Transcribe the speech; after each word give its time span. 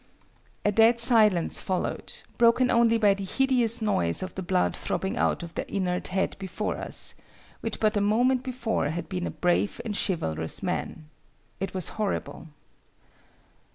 "A 0.65 0.71
dead 0.71 0.99
silence 0.99 1.59
followed, 1.59 2.11
broken 2.39 2.71
only 2.71 2.97
by 2.97 3.13
the 3.13 3.23
hideous 3.23 3.83
noise 3.83 4.23
of 4.23 4.33
the 4.33 4.41
blood 4.41 4.75
throbbing 4.75 5.15
out 5.15 5.43
of 5.43 5.53
the 5.53 5.71
inert 5.71 6.07
head 6.07 6.35
before 6.39 6.77
us, 6.77 7.13
which 7.59 7.79
but 7.79 7.95
a 7.95 8.01
moment 8.01 8.41
before 8.41 8.89
had 8.89 9.07
been 9.07 9.27
a 9.27 9.29
brave 9.29 9.79
and 9.85 9.95
chivalrous 9.95 10.63
man. 10.63 11.07
It 11.59 11.75
was 11.75 11.89
horrible. 11.89 12.47